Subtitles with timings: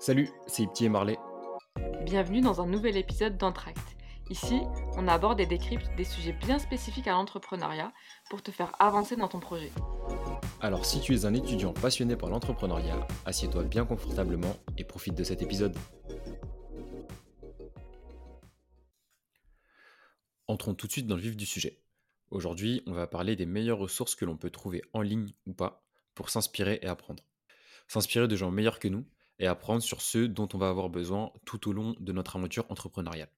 [0.00, 1.18] Salut, c'est Ipti et Marley.
[2.04, 3.96] Bienvenue dans un nouvel épisode d'Entract.
[4.30, 4.60] Ici,
[4.96, 7.92] on aborde et décrypte des sujets bien spécifiques à l'entrepreneuriat
[8.30, 9.72] pour te faire avancer dans ton projet.
[10.60, 15.24] Alors si tu es un étudiant passionné par l'entrepreneuriat, assieds-toi bien confortablement et profite de
[15.24, 15.76] cet épisode.
[20.46, 21.80] Entrons tout de suite dans le vif du sujet.
[22.30, 25.82] Aujourd'hui, on va parler des meilleures ressources que l'on peut trouver en ligne ou pas
[26.14, 27.24] pour s'inspirer et apprendre.
[27.88, 29.04] S'inspirer de gens meilleurs que nous
[29.38, 32.66] et apprendre sur ceux dont on va avoir besoin tout au long de notre aventure
[32.70, 33.30] entrepreneuriale.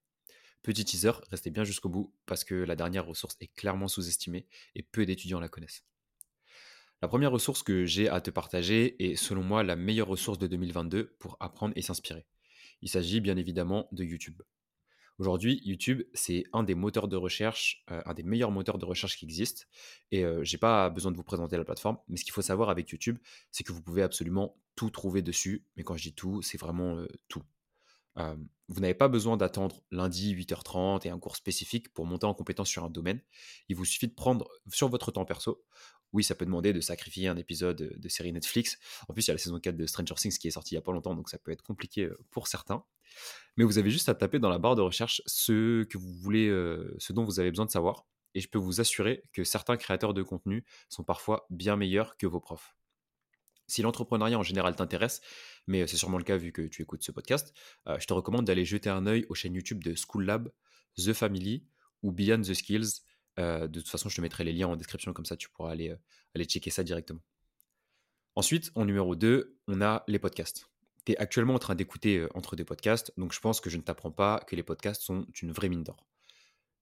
[0.63, 4.83] Petit teaser, restez bien jusqu'au bout parce que la dernière ressource est clairement sous-estimée et
[4.83, 5.83] peu d'étudiants la connaissent.
[7.01, 10.45] La première ressource que j'ai à te partager est selon moi la meilleure ressource de
[10.45, 12.27] 2022 pour apprendre et s'inspirer.
[12.81, 14.41] Il s'agit bien évidemment de YouTube.
[15.21, 19.17] Aujourd'hui, YouTube, c'est un des moteurs de recherche, euh, un des meilleurs moteurs de recherche
[19.17, 19.65] qui existent.
[20.09, 22.41] Et euh, je n'ai pas besoin de vous présenter la plateforme, mais ce qu'il faut
[22.41, 23.19] savoir avec YouTube,
[23.51, 25.63] c'est que vous pouvez absolument tout trouver dessus.
[25.77, 27.43] Mais quand je dis tout, c'est vraiment euh, tout.
[28.15, 32.69] Vous n'avez pas besoin d'attendre lundi 8h30 et un cours spécifique pour monter en compétence
[32.69, 33.21] sur un domaine.
[33.69, 35.63] Il vous suffit de prendre sur votre temps perso.
[36.13, 38.77] Oui, ça peut demander de sacrifier un épisode de série Netflix.
[39.07, 40.77] En plus, il y a la saison 4 de Stranger Things qui est sortie il
[40.77, 42.83] n'y a pas longtemps, donc ça peut être compliqué pour certains
[43.57, 46.49] mais vous avez juste à taper dans la barre de recherche ce que vous voulez,
[46.97, 48.05] ce dont vous avez besoin de savoir.
[48.33, 52.27] Et je peux vous assurer que certains créateurs de contenu sont parfois bien meilleurs que
[52.27, 52.75] vos profs.
[53.71, 55.21] Si l'entrepreneuriat en général t'intéresse,
[55.67, 57.53] mais c'est sûrement le cas vu que tu écoutes ce podcast,
[57.87, 60.51] euh, je te recommande d'aller jeter un œil aux chaînes YouTube de School Lab,
[60.97, 61.65] The Family
[62.03, 63.01] ou Beyond the Skills.
[63.39, 65.71] Euh, de toute façon, je te mettrai les liens en description, comme ça tu pourras
[65.71, 65.95] aller,
[66.35, 67.21] aller checker ça directement.
[68.35, 70.71] Ensuite, en numéro 2, on a les podcasts
[71.05, 73.81] tu es actuellement en train d'écouter entre des podcasts, donc je pense que je ne
[73.81, 76.05] t'apprends pas que les podcasts sont une vraie mine d'or.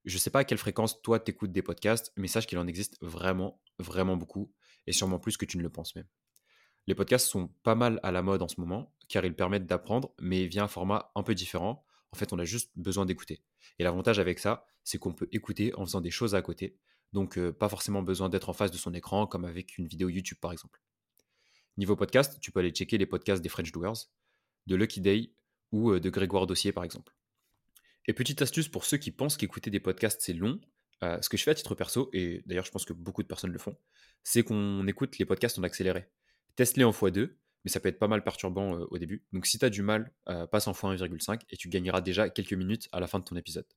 [0.06, 2.68] Je ne sais pas à quelle fréquence toi t'écoutes des podcasts, mais sache qu'il en
[2.68, 4.52] existe vraiment, vraiment beaucoup,
[4.88, 6.08] et sûrement plus que tu ne le penses même.
[6.88, 10.14] Les podcasts sont pas mal à la mode en ce moment, car ils permettent d'apprendre,
[10.20, 11.86] mais via un format un peu différent.
[12.12, 13.44] En fait, on a juste besoin d'écouter.
[13.78, 16.78] Et l'avantage avec ça, c'est qu'on peut écouter en faisant des choses à côté,
[17.14, 20.40] donc pas forcément besoin d'être en face de son écran, comme avec une vidéo YouTube
[20.42, 20.82] par exemple.
[21.78, 24.10] Niveau podcast, tu peux aller checker les podcasts des French Doers,
[24.68, 25.32] de Lucky Day
[25.72, 27.16] ou euh, de Grégoire Dossier par exemple.
[28.08, 30.60] Et petite astuce pour ceux qui pensent qu'écouter des podcasts c'est long,
[31.04, 33.28] euh, ce que je fais à titre perso, et d'ailleurs je pense que beaucoup de
[33.28, 33.78] personnes le font,
[34.24, 36.10] c'est qu'on écoute les podcasts en accéléré.
[36.60, 37.32] Teste-les en x2,
[37.64, 39.24] mais ça peut être pas mal perturbant euh, au début.
[39.32, 40.12] Donc si tu as du mal,
[40.52, 43.68] passe en x1,5 et tu gagneras déjà quelques minutes à la fin de ton épisode.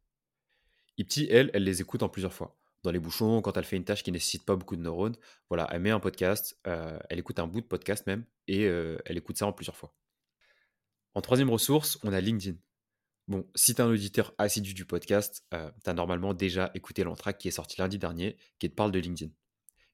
[0.98, 3.84] Ipti, elle, elle les écoute en plusieurs fois dans les bouchons, quand elle fait une
[3.84, 5.16] tâche qui nécessite pas beaucoup de neurones.
[5.48, 8.98] Voilà, elle met un podcast, euh, elle écoute un bout de podcast même, et euh,
[9.04, 9.94] elle écoute ça en plusieurs fois.
[11.14, 12.56] En troisième ressource, on a LinkedIn.
[13.28, 17.04] Bon, si tu es un auditeur assidu du podcast, euh, tu as normalement déjà écouté
[17.04, 19.32] l'entraque qui est sorti lundi dernier, qui te parle de LinkedIn.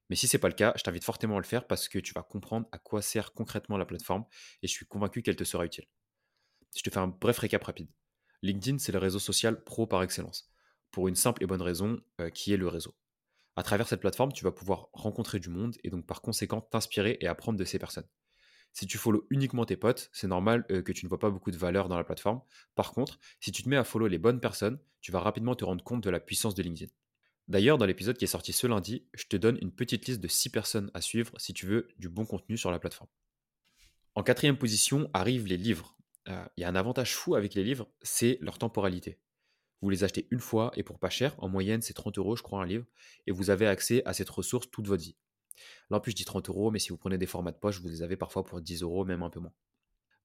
[0.09, 2.13] Mais si c'est pas le cas, je t'invite fortement à le faire parce que tu
[2.13, 4.25] vas comprendre à quoi sert concrètement la plateforme
[4.61, 5.85] et je suis convaincu qu'elle te sera utile.
[6.75, 7.89] Je te fais un bref récap rapide.
[8.41, 10.51] LinkedIn, c'est le réseau social pro par excellence
[10.91, 12.95] pour une simple et bonne raison euh, qui est le réseau.
[13.55, 17.17] À travers cette plateforme, tu vas pouvoir rencontrer du monde et donc par conséquent t'inspirer
[17.21, 18.07] et apprendre de ces personnes.
[18.73, 21.51] Si tu follow uniquement tes potes, c'est normal euh, que tu ne vois pas beaucoup
[21.51, 22.41] de valeur dans la plateforme.
[22.75, 25.65] Par contre, si tu te mets à follow les bonnes personnes, tu vas rapidement te
[25.65, 26.91] rendre compte de la puissance de LinkedIn.
[27.49, 30.27] D'ailleurs, dans l'épisode qui est sorti ce lundi, je te donne une petite liste de
[30.27, 33.09] 6 personnes à suivre si tu veux du bon contenu sur la plateforme.
[34.13, 35.97] En quatrième position arrivent les livres.
[36.27, 39.19] Euh, il y a un avantage fou avec les livres, c'est leur temporalité.
[39.81, 42.43] Vous les achetez une fois et pour pas cher, en moyenne c'est 30 euros je
[42.43, 42.85] crois un livre,
[43.25, 45.15] et vous avez accès à cette ressource toute votre vie.
[45.89, 47.81] Là en plus je dis 30 euros, mais si vous prenez des formats de poche,
[47.81, 49.53] vous les avez parfois pour 10 euros, même un peu moins.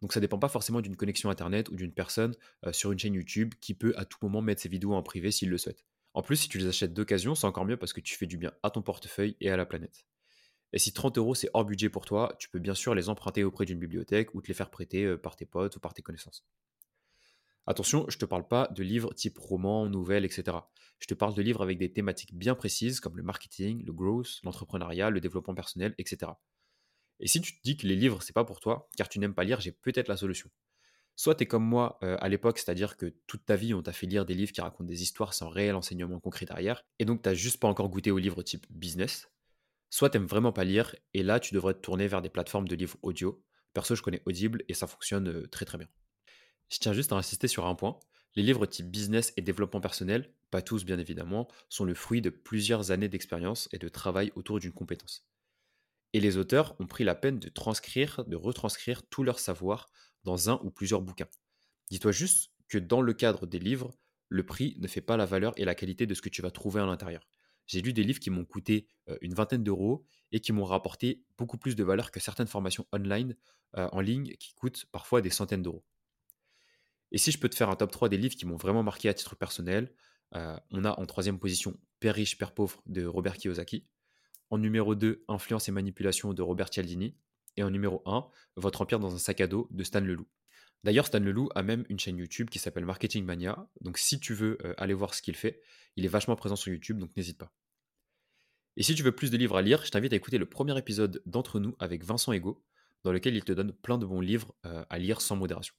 [0.02, 2.34] Donc ça dépend pas forcément d'une connexion internet ou d'une personne
[2.66, 5.30] euh, sur une chaîne YouTube qui peut à tout moment mettre ses vidéos en privé
[5.30, 5.86] s'il le souhaite.
[6.14, 8.36] En plus, si tu les achètes d'occasion, c'est encore mieux parce que tu fais du
[8.36, 10.06] bien à ton portefeuille et à la planète.
[10.72, 13.44] Et si 30 euros c'est hors budget pour toi, tu peux bien sûr les emprunter
[13.44, 16.02] auprès d'une bibliothèque ou te les faire prêter euh, par tes potes ou par tes
[16.02, 16.44] connaissances.
[17.66, 20.58] Attention, je ne te parle pas de livres type roman, nouvelles, etc.
[20.98, 24.40] Je te parle de livres avec des thématiques bien précises comme le marketing, le growth,
[24.42, 26.32] l'entrepreneuriat, le développement personnel, etc.
[27.20, 29.34] Et si tu te dis que les livres, c'est pas pour toi, car tu n'aimes
[29.34, 30.50] pas lire, j'ai peut-être la solution.
[31.16, 34.06] Soit tu es comme moi à l'époque, c'est-à-dire que toute ta vie, on t'a fait
[34.06, 37.28] lire des livres qui racontent des histoires sans réel enseignement concret derrière, et donc tu
[37.28, 39.30] n'as juste pas encore goûté aux livres type business.
[39.90, 42.66] Soit tu n'aimes vraiment pas lire, et là, tu devrais te tourner vers des plateformes
[42.66, 43.44] de livres audio.
[43.74, 45.88] Perso, je connais Audible, et ça fonctionne très très bien.
[46.68, 48.00] Je tiens juste à insister sur un point.
[48.34, 52.30] Les livres type business et développement personnel, pas tous bien évidemment, sont le fruit de
[52.30, 55.28] plusieurs années d'expérience et de travail autour d'une compétence.
[56.12, 59.90] Et les auteurs ont pris la peine de transcrire, de retranscrire tout leur savoir
[60.24, 61.28] dans un ou plusieurs bouquins.
[61.90, 63.94] Dis-toi juste que dans le cadre des livres,
[64.28, 66.50] le prix ne fait pas la valeur et la qualité de ce que tu vas
[66.50, 67.26] trouver à l'intérieur.
[67.66, 68.88] j'ai lu des livres qui m'ont coûté
[69.20, 73.36] une vingtaine d'euros et qui m'ont rapporté beaucoup plus de valeur que certaines formations online
[73.74, 75.84] en ligne qui coûtent parfois des centaines d'euros.
[77.12, 79.08] Et si je peux te faire un top 3 des livres qui m'ont vraiment marqué
[79.08, 79.92] à titre personnel,
[80.32, 83.86] on a en troisième position Père riche, Père pauvre de Robert Kiyosaki.
[84.50, 87.16] En numéro 2, Influence et manipulation de Robert Cialdini.
[87.56, 90.26] Et en numéro 1, Votre empire dans un sac à dos de Stan Leloup.
[90.82, 93.68] D'ailleurs, Stan Leloup a même une chaîne YouTube qui s'appelle Marketing Mania.
[93.80, 95.62] Donc si tu veux aller voir ce qu'il fait,
[95.96, 97.52] il est vachement présent sur YouTube, donc n'hésite pas.
[98.76, 100.76] Et si tu veux plus de livres à lire, je t'invite à écouter le premier
[100.76, 102.64] épisode d'Entre nous avec Vincent Ego,
[103.04, 105.74] dans lequel il te donne plein de bons livres à lire sans modération.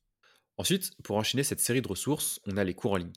[0.57, 3.11] Ensuite, pour enchaîner cette série de ressources, on a les cours en ligne.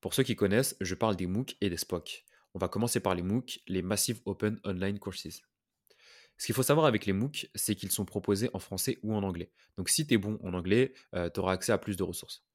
[0.00, 2.24] Pour ceux qui connaissent, je parle des MOOC et des SPOC.
[2.54, 5.40] On va commencer par les MOOC, les Massive Open Online Courses.
[6.40, 9.22] Ce qu'il faut savoir avec les MOOC, c'est qu'ils sont proposés en français ou en
[9.22, 9.50] anglais.
[9.76, 12.46] Donc si tu es bon en anglais, tu auras accès à plus de ressources.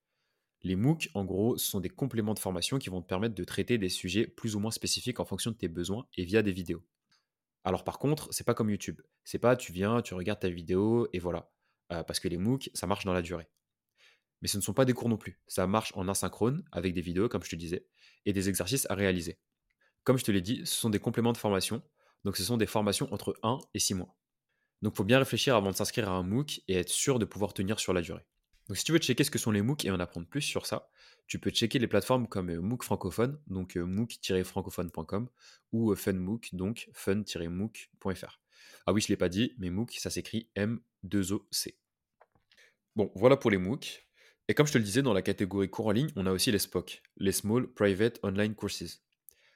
[0.63, 3.77] Les MOOC, en gros, sont des compléments de formation qui vont te permettre de traiter
[3.77, 6.83] des sujets plus ou moins spécifiques en fonction de tes besoins et via des vidéos.
[7.63, 9.01] Alors par contre, c'est pas comme YouTube.
[9.23, 11.51] C'est pas tu viens, tu regardes ta vidéo et voilà.
[11.91, 13.47] Euh, parce que les MOOC, ça marche dans la durée.
[14.41, 15.39] Mais ce ne sont pas des cours non plus.
[15.45, 17.85] Ça marche en asynchrone avec des vidéos, comme je te disais,
[18.25, 19.37] et des exercices à réaliser.
[20.03, 21.83] Comme je te l'ai dit, ce sont des compléments de formation.
[22.25, 24.15] Donc ce sont des formations entre 1 et 6 mois.
[24.81, 27.25] Donc il faut bien réfléchir avant de s'inscrire à un MOOC et être sûr de
[27.25, 28.25] pouvoir tenir sur la durée.
[28.67, 30.65] Donc, si tu veux checker ce que sont les MOOC et en apprendre plus sur
[30.65, 30.89] ça,
[31.27, 35.29] tu peux checker les plateformes comme euh, MOOC francophone, donc euh, mooc-francophone.com,
[35.71, 38.39] ou euh, FunMOOC, donc fun-mooc.fr.
[38.87, 41.75] Ah oui, je ne l'ai pas dit, mais MOOC, ça s'écrit M2OC.
[42.95, 44.07] Bon, voilà pour les MOOC.
[44.47, 46.51] Et comme je te le disais, dans la catégorie cours en ligne, on a aussi
[46.51, 49.04] les SPOC, les Small Private Online Courses.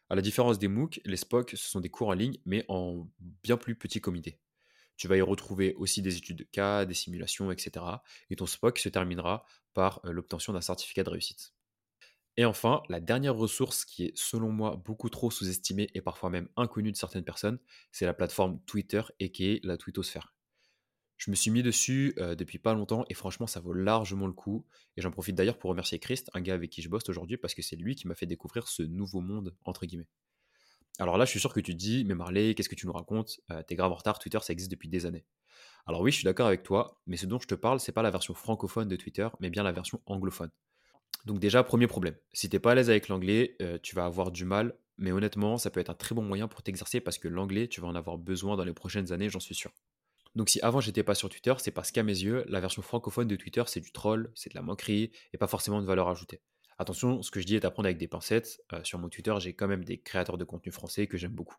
[0.09, 3.07] À la différence des MOOC, les SPOC, ce sont des cours en ligne, mais en
[3.43, 4.39] bien plus petit comité.
[4.97, 7.85] Tu vas y retrouver aussi des études de cas, des simulations, etc.
[8.29, 11.53] Et ton SPOC se terminera par euh, l'obtention d'un certificat de réussite.
[12.37, 16.49] Et enfin, la dernière ressource qui est selon moi beaucoup trop sous-estimée et parfois même
[16.55, 17.59] inconnue de certaines personnes,
[17.91, 20.33] c'est la plateforme Twitter et qui est la twittosphère.
[21.19, 24.65] Je me suis mis dessus depuis pas longtemps et franchement ça vaut largement le coup.
[24.95, 27.53] Et j'en profite d'ailleurs pour remercier Christ, un gars avec qui je bosse aujourd'hui, parce
[27.53, 30.07] que c'est lui qui m'a fait découvrir ce nouveau monde, entre guillemets.
[30.97, 32.93] Alors là, je suis sûr que tu te dis, mais Marley, qu'est-ce que tu nous
[32.93, 33.41] racontes?
[33.67, 35.25] T'es grave en retard, Twitter, ça existe depuis des années.
[35.85, 38.01] Alors oui, je suis d'accord avec toi, mais ce dont je te parle, c'est pas
[38.01, 40.51] la version francophone de Twitter, mais bien la version anglophone.
[41.25, 44.45] Donc déjà, premier problème, si t'es pas à l'aise avec l'anglais, tu vas avoir du
[44.45, 47.67] mal, mais honnêtement, ça peut être un très bon moyen pour t'exercer parce que l'anglais,
[47.67, 49.71] tu vas en avoir besoin dans les prochaines années, j'en suis sûr.
[50.35, 53.27] Donc si avant j'étais pas sur Twitter, c'est parce qu'à mes yeux, la version francophone
[53.27, 56.41] de Twitter, c'est du troll, c'est de la moquerie et pas forcément de valeur ajoutée.
[56.77, 58.61] Attention, ce que je dis est à prendre avec des pincettes.
[58.71, 61.57] Euh, sur mon Twitter, j'ai quand même des créateurs de contenu français que j'aime beaucoup.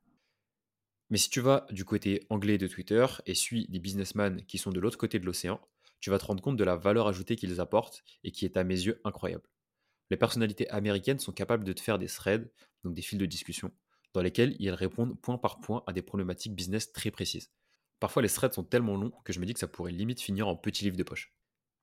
[1.10, 4.70] Mais si tu vas du côté anglais de Twitter et suis des businessmen qui sont
[4.70, 5.60] de l'autre côté de l'océan,
[5.98, 8.64] tu vas te rendre compte de la valeur ajoutée qu'ils apportent et qui est à
[8.64, 9.44] mes yeux incroyable.
[10.10, 12.50] Les personnalités américaines sont capables de te faire des threads,
[12.84, 13.72] donc des fils de discussion,
[14.14, 17.50] dans lesquels ils répondent point par point à des problématiques business très précises.
[18.00, 20.48] Parfois, les threads sont tellement longs que je me dis que ça pourrait limite finir
[20.48, 21.34] en petit livre de poche.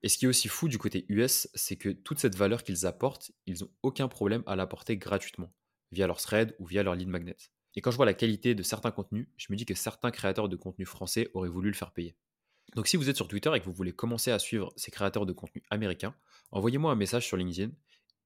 [0.03, 2.85] Et ce qui est aussi fou du côté US, c'est que toute cette valeur qu'ils
[2.85, 5.53] apportent, ils n'ont aucun problème à l'apporter gratuitement,
[5.91, 7.37] via leur thread ou via leur lead magnet.
[7.75, 10.49] Et quand je vois la qualité de certains contenus, je me dis que certains créateurs
[10.49, 12.15] de contenu français auraient voulu le faire payer.
[12.75, 15.25] Donc si vous êtes sur Twitter et que vous voulez commencer à suivre ces créateurs
[15.25, 16.15] de contenu américains,
[16.51, 17.71] envoyez-moi un message sur LinkedIn,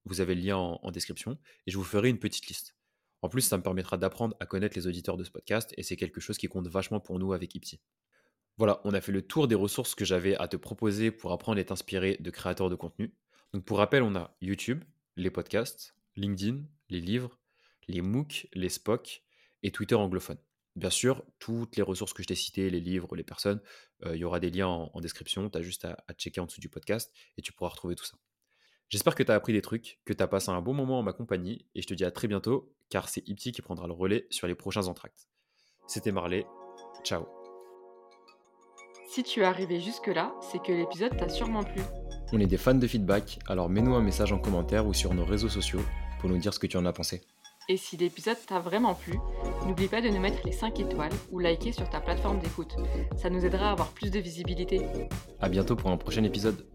[0.05, 2.75] vous avez le lien en, en description, et je vous ferai une petite liste.
[3.21, 5.95] En plus, ça me permettra d'apprendre à connaître les auditeurs de ce podcast, et c'est
[5.95, 7.79] quelque chose qui compte vachement pour nous avec Ipti.
[8.57, 11.60] Voilà, on a fait le tour des ressources que j'avais à te proposer pour apprendre
[11.60, 13.13] et t'inspirer de créateurs de contenu.
[13.53, 14.84] Donc pour rappel, on a YouTube,
[15.15, 17.39] les podcasts, LinkedIn, les livres,
[17.88, 19.24] les MOOC, les SPOC
[19.63, 20.38] et Twitter anglophone.
[20.75, 23.62] Bien sûr, toutes les ressources que je t'ai citées, les livres, les personnes,
[24.05, 25.50] euh, il y aura des liens en, description.
[25.50, 28.17] Tu as juste à, checker en dessous du podcast et tu pourras retrouver tout ça.
[28.91, 31.01] J'espère que tu as appris des trucs, que tu as passé un bon moment en
[31.01, 33.93] ma compagnie et je te dis à très bientôt car c'est Ipti qui prendra le
[33.93, 35.29] relais sur les prochains entractes.
[35.88, 36.45] C'était Marley.
[37.01, 37.25] Ciao.
[39.07, 41.81] Si tu es arrivé jusque-là, c'est que l'épisode t'a sûrement plu.
[42.33, 45.24] On est des fans de feedback, alors mets-nous un message en commentaire ou sur nos
[45.24, 45.81] réseaux sociaux
[46.19, 47.21] pour nous dire ce que tu en as pensé.
[47.69, 49.17] Et si l'épisode t'a vraiment plu,
[49.65, 52.75] n'oublie pas de nous mettre les 5 étoiles ou liker sur ta plateforme d'écoute.
[53.15, 54.81] Ça nous aidera à avoir plus de visibilité.
[55.39, 56.67] A bientôt pour un prochain épisode.